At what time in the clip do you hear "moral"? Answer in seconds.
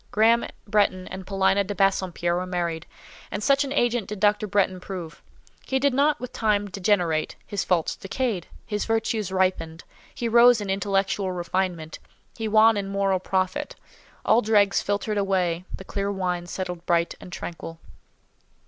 12.87-13.19